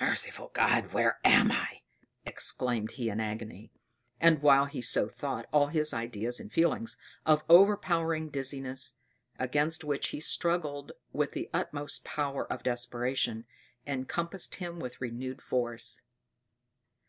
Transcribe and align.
"Merciful 0.00 0.50
God, 0.54 0.92
where 0.92 1.20
am 1.24 1.52
I!" 1.52 1.82
exclaimed 2.26 2.90
he 2.98 3.08
in 3.10 3.20
agony; 3.20 3.70
and 4.20 4.42
while 4.42 4.64
he 4.64 4.82
so 4.82 5.06
thought, 5.08 5.46
all 5.52 5.68
his 5.68 5.94
ideas 5.94 6.40
and 6.40 6.52
feelings 6.52 6.96
of 7.24 7.44
overpowering 7.48 8.28
dizziness, 8.28 8.98
against 9.38 9.84
which 9.84 10.08
he 10.08 10.18
struggled 10.18 10.90
with 11.12 11.30
the 11.30 11.48
utmost 11.54 12.04
power 12.04 12.44
of 12.52 12.64
desperation, 12.64 13.44
encompassed 13.86 14.56
him 14.56 14.80
with 14.80 15.00
renewed 15.00 15.40
force. 15.40 16.00